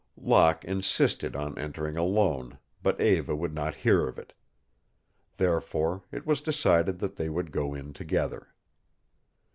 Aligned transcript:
Locke 0.17 0.65
insisted 0.65 1.35
on 1.35 1.59
entering 1.59 1.95
alone, 1.95 2.57
but 2.81 2.99
Eva 2.99 3.35
would 3.35 3.53
not 3.53 3.75
hear 3.85 4.07
of 4.07 4.17
it. 4.17 4.33
Therefore, 5.37 6.01
it 6.11 6.25
was 6.25 6.41
decided 6.41 6.97
that 6.97 7.17
they 7.17 7.29
would 7.29 7.51
go 7.51 7.75
in 7.75 7.93
together. 7.93 8.47